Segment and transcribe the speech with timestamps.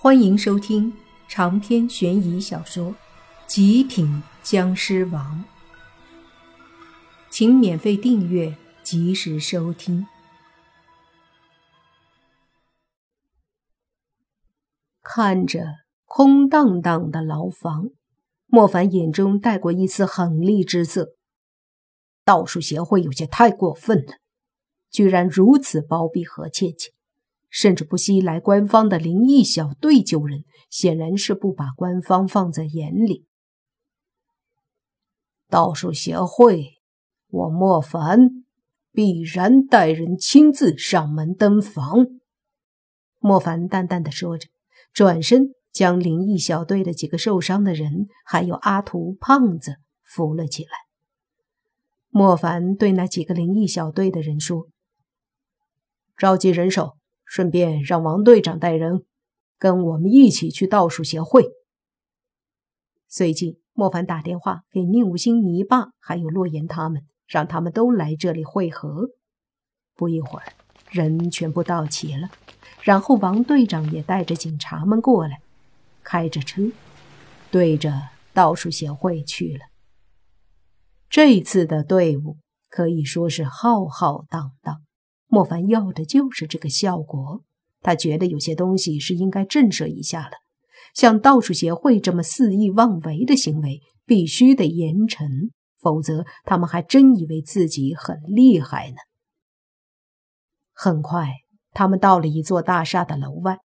[0.00, 0.96] 欢迎收听
[1.26, 2.92] 长篇悬疑小说
[3.48, 5.44] 《极品僵尸王》，
[7.28, 10.06] 请免费订阅，及时收听。
[15.02, 15.64] 看着
[16.04, 17.90] 空荡荡的牢房，
[18.46, 21.16] 莫凡眼中带过一丝狠厉之色。
[22.24, 24.12] 道术协会有些太过分了，
[24.92, 26.92] 居然如此包庇何倩倩。
[27.50, 33.26] 甚至不惜来官方的灵异小队救人，显然是不把官方放在眼里。
[35.48, 36.74] 道术协会，
[37.28, 38.44] 我莫凡
[38.92, 42.06] 必然带人亲自上门登房。
[43.18, 44.48] 莫凡淡淡的说着，
[44.92, 50.70] 转身将灵异小队的几个受伤的人，还有阿图、胖子扶了起来。
[52.10, 54.68] 莫凡对那几个灵异小队的人说
[56.18, 56.97] ：“召集人手。”
[57.28, 59.04] 顺便让王队长带人
[59.58, 61.50] 跟我们一起去道术协会。
[63.06, 69.10] 随即，莫凡打电话给宁无心、泥巴还有洛言他们，让他们都来这里会合。
[69.94, 70.52] 不一会儿，
[70.90, 72.30] 人全部到齐了，
[72.82, 75.40] 然后王队长也带着警察们过来，
[76.02, 76.70] 开着车，
[77.50, 79.66] 对着道术协会去了。
[81.10, 82.36] 这次的队伍
[82.68, 84.82] 可以说是浩浩荡荡。
[85.28, 87.44] 莫凡要的就是这个效果，
[87.80, 90.32] 他觉得有些东西是应该震慑一下了。
[90.94, 98.96] 像道术协会这么肆意妄为的行为，必须得严惩，否则他们还真以为自己很厉害呢。
[100.72, 101.28] 很快，
[101.72, 103.58] 他们到了一座大厦的楼外。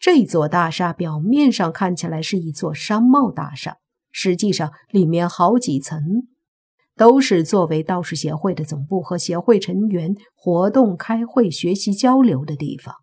[0.00, 3.78] 这座大厦表面上看起来是一座商贸大厦，
[4.10, 6.28] 实际上里面好几层。
[6.98, 12.96] 都是作为道士协会的总部和协会成员活动、开会、学习、交流的地方。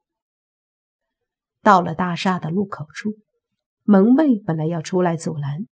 [1.64, 3.14] 到了大厦的路口处，
[3.84, 5.66] 门卫本来要出来阻拦，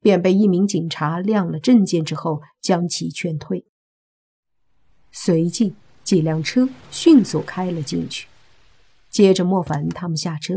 [0.00, 3.64] 便被一名警察亮了证件之后将其劝退。
[5.12, 8.26] 随即，几辆车迅速开了进去。
[9.08, 10.56] 接着，莫凡他们下车，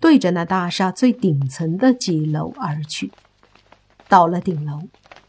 [0.00, 3.12] 对着那大厦最顶层的几楼而去。
[4.08, 4.80] 到了顶楼。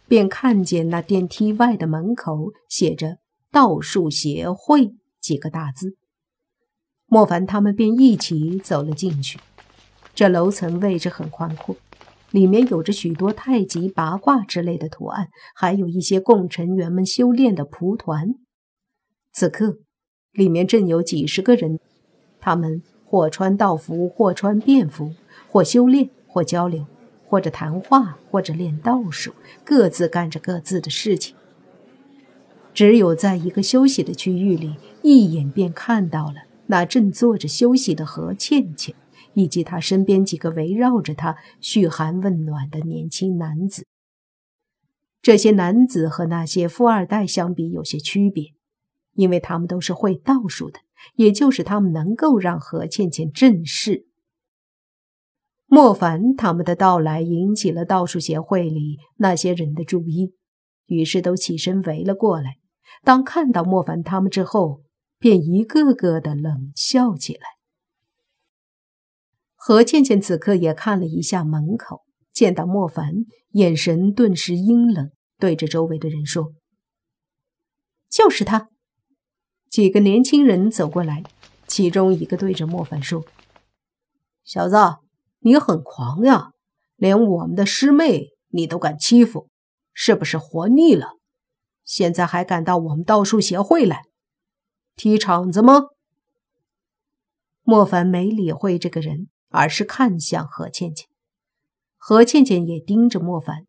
[0.07, 3.17] 便看见那电梯外的门口写着
[3.51, 5.95] “道术协会”几个大字。
[7.05, 9.39] 莫凡他们便一起走了进去。
[10.13, 11.75] 这楼层位置很宽阔，
[12.31, 18.33] 里面有着许多太极、八卦之类的图案，还有一些供成员们修炼的蒲团。
[19.31, 19.77] 此刻，
[20.31, 21.79] 里面正有几十个人，
[22.39, 25.13] 他们或穿道服，或穿便服，
[25.47, 26.85] 或修炼，或交流。
[27.27, 29.33] 或者谈话，或者练道术，
[29.63, 31.35] 各自干着各自的事情。
[32.73, 38.95] 只有在一个休息的区域里，一眼便看到了那正坐着休息的何倩倩，
[39.33, 43.85] 以及她身边几个围绕着她嘘寒问暖的年轻男子。
[45.21, 48.53] 这些男子和那些富二代相比有些区别，
[49.15, 50.79] 因为他们都是会道术的，
[51.15, 54.06] 也就是他们能够让何倩倩正视。
[55.69, 60.33] 莫凡他们的到来引起了道术协会里那些人的注意，
[60.85, 62.55] 于是都起身围了过来。
[63.03, 64.81] 当看到莫凡他们之后，
[65.19, 67.41] 便一个个的冷笑起来。
[69.55, 76.53] 何倩倩此刻也看了一下门口，见到莫凡，眼神顿时阴冷，对着周围的人说
[78.09, 78.69] ：“就是他。”
[79.69, 81.23] 几个年轻人走过来，
[81.67, 83.25] 其中一个对着莫凡说
[84.45, 84.77] ：“小子。”
[85.47, 86.51] 你很狂呀，
[86.97, 89.47] 连我们的师妹你都敢欺负，
[89.93, 91.11] 是不是活腻了？
[91.85, 94.01] 现在还敢到我们道术协会来
[94.97, 95.83] 踢场子吗？
[97.63, 101.07] 莫凡没理会这个人，而是看向何倩倩。
[101.95, 103.67] 何倩倩也盯着莫凡，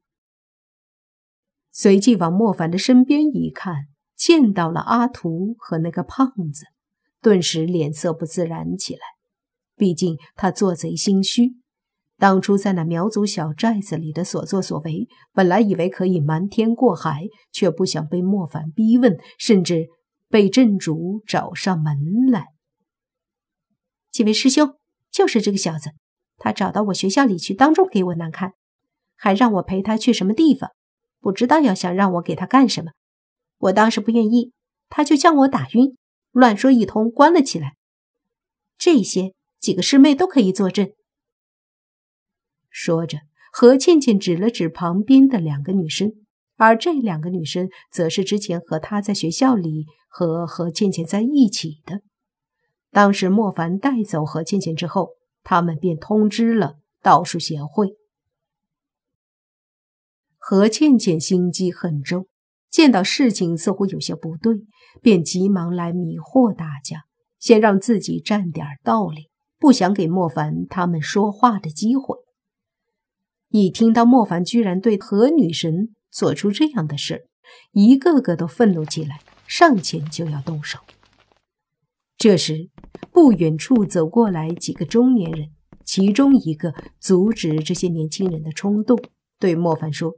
[1.70, 3.86] 随即往莫凡的身边一看，
[4.16, 6.64] 见到了阿图和那个胖子，
[7.22, 9.00] 顿时脸色不自然起来。
[9.76, 11.52] 毕竟他做贼心虚，
[12.18, 19.86] 当初在那苗族小寨子里的所作所为，本来以为可以瞒天过海，却不想被莫凡逼问，甚至
[20.28, 21.96] 被镇主找上门
[22.30, 22.46] 来。
[24.10, 24.74] 几位师兄，
[25.10, 25.92] 就是这个小子，
[26.36, 28.54] 他找到我学校里去，当众给我难看，
[29.16, 30.70] 还让我陪他去什么地方，
[31.20, 32.90] 不知道要想让我给他干什么。
[33.58, 34.52] 我当时不愿意，
[34.88, 35.96] 他就将我打晕，
[36.32, 37.74] 乱说一通，关了起来。
[38.76, 39.34] 这些。
[39.60, 40.88] 几个师妹都可以作证。
[42.70, 43.18] 说着，
[43.52, 46.12] 何倩倩指了指旁边的两个女生，
[46.56, 52.02] 而这两个女生则是之前和她在学校里和何倩倩在一起的。
[52.90, 55.10] 当时莫凡带走何倩倩之后，
[55.42, 57.96] 他们便通知了道术协会。
[60.36, 62.26] 何倩倩心机很重，
[62.70, 64.54] 见到事情似乎有些不对，
[65.02, 67.02] 便急忙来迷惑大家，
[67.38, 69.28] 先让自己占点道理，
[69.58, 72.16] 不想给莫凡他们说话的机会。
[73.50, 77.28] 一听到莫凡居然对何女神做出这样的事，
[77.72, 80.78] 一个个都愤怒起来，上前就要动手。
[82.18, 82.68] 这时，
[83.10, 85.48] 不远处走过来几个中年人，
[85.84, 89.00] 其中一个阻止这些年轻人的冲动，
[89.38, 90.16] 对莫凡说：“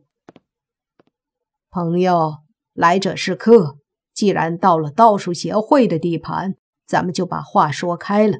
[1.71, 2.39] 朋友，
[2.73, 3.79] 来者是客，
[4.13, 6.55] 既然到了道术协会的地盘，
[6.85, 8.39] 咱们就把话说开了。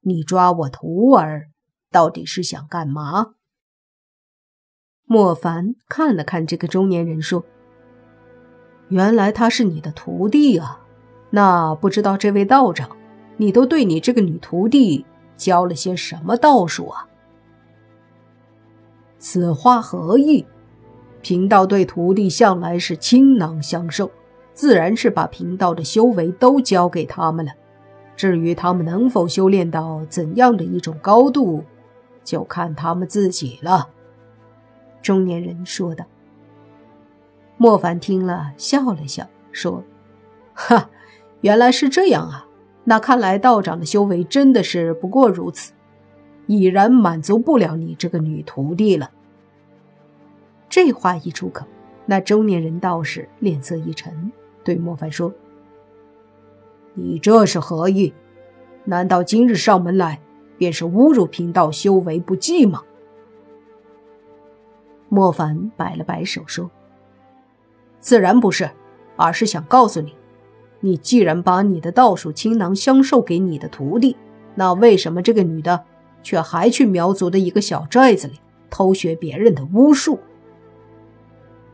[0.00, 1.50] 你抓我徒儿，
[1.92, 3.34] 到底是想干嘛？”
[5.14, 7.44] 莫凡看了看这个中年人，说
[8.90, 10.80] ：“原来他是你的徒弟啊。”
[11.30, 12.96] 那不知道这位道长，
[13.36, 15.06] 你都对你这个女徒弟
[15.36, 17.06] 教了些什么道术啊？
[19.16, 20.44] 此话何意？
[21.22, 24.10] 贫道对徒弟向来是倾囊相授，
[24.52, 27.52] 自然是把贫道的修为都教给他们了。
[28.16, 31.62] 至于他们能否修炼到怎样的一种高度，
[32.24, 33.90] 就看他们自己了。”
[35.04, 36.06] 中年人说道。
[37.58, 39.84] 莫凡听了，笑了笑，说
[40.54, 40.90] ：“哈。”
[41.42, 42.46] 原来是这样啊！
[42.84, 45.74] 那看来道长的修为真的是不过如此，
[46.46, 49.10] 已然满足不了你这个女徒弟了。
[50.70, 51.66] 这话一出口，
[52.06, 54.32] 那中年人道士脸色一沉，
[54.64, 55.34] 对莫凡说
[56.94, 58.14] ：“你这是何意？
[58.84, 60.18] 难道今日上门来
[60.56, 62.82] 便是侮辱贫道修为不济吗？”
[65.14, 66.68] 莫凡摆了摆手说
[68.00, 68.68] ：“自然不是，
[69.14, 70.16] 而是想告诉你。”
[70.80, 74.16] 你既然把你的道术倾囊相授给你的徒弟，
[74.56, 75.84] 那为什么这个女的
[76.22, 80.18] 却还去苗族的一个小寨子里偷学别人的巫术？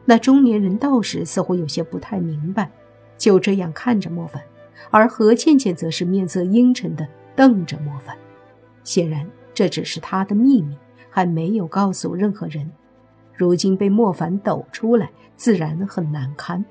[0.05, 2.71] 那中年人道士似乎有些不太明白，
[3.17, 4.41] 就这样看着莫凡，
[4.91, 8.17] 而何倩倩则是面色阴沉的瞪着莫凡，
[8.85, 10.77] 显然这只是他的秘密，
[11.09, 12.71] 还没有告诉任何人。
[13.41, 16.63] 如今被莫凡抖出来，自然很难堪。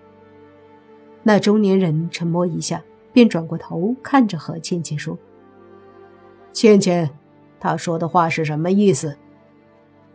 [1.24, 5.18] 那中年人沉默一下，便转过头看着何倩倩说
[6.54, 7.10] ：“倩倩，
[7.60, 9.18] 他说的话是什么意思？”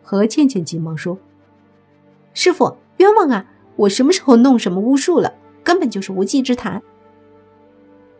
[0.01, 1.19] 何倩倩急忙说
[2.35, 3.51] ：“师傅，冤枉啊！
[3.75, 5.35] 我什么时候弄什么巫术了？
[5.65, 6.81] 根本就是无稽之谈。”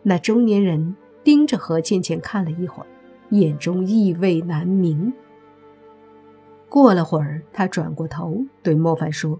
[0.03, 2.87] 那中年人盯着何倩倩看了一会儿，
[3.29, 5.13] 眼中意味难明。
[6.69, 9.39] 过了会儿，他转过头对莫凡说。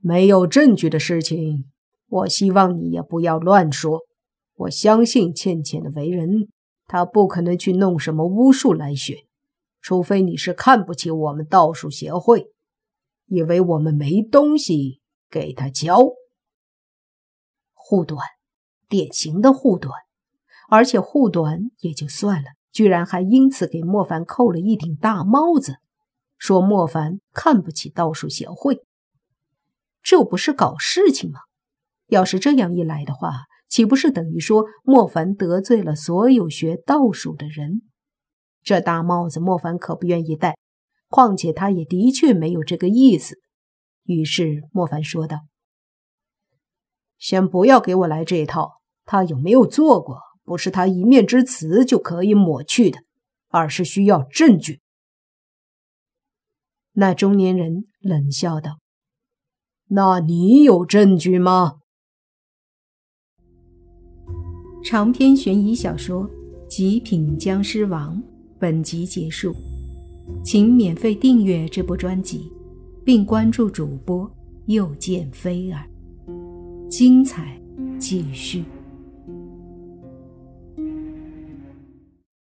[0.00, 1.64] 没有证据的事情，
[2.08, 4.00] 我希望你也不要乱说。
[4.54, 6.48] 我相信倩倩的为人，
[6.86, 9.26] 她不可能去弄什么巫术来学，
[9.80, 12.50] 除非你是看不起我们道术协会，
[13.26, 15.98] 以为我们没东西给她教。
[17.72, 18.20] 护短，
[18.88, 19.92] 典型的护短，
[20.68, 25.78] 而且护短也就算了，居然还因此给莫凡扣了一顶大帽子，
[26.36, 28.84] 说莫凡看不起道术协会。
[30.00, 31.40] 这不是搞事情吗？
[32.06, 33.32] 要是这样一来的话，
[33.68, 37.82] 岂不是等于说莫凡得罪了所有学道术的人？
[38.62, 40.56] 这大帽子，莫凡可不愿意戴。
[41.08, 43.40] 况且他也的确没有这个意思。
[44.04, 45.40] 于是莫凡说道
[47.18, 48.74] ：“先不要给我来这一套。
[49.04, 53.00] 他有没有做过，不是他一面之词就可以抹去的，
[53.48, 54.80] 而是需要证据。”
[56.94, 58.78] 那中年人冷笑道。
[59.90, 61.76] 那你有证据吗？
[64.84, 66.24] 长篇悬疑小说
[66.66, 68.16] 《极品僵尸王》
[68.58, 69.54] 本集结束，
[70.44, 72.52] 请免费订阅这部专辑，
[73.04, 74.30] 并关注主播
[74.66, 75.86] 又见菲儿，
[76.88, 77.60] 精彩
[77.98, 78.64] 继续。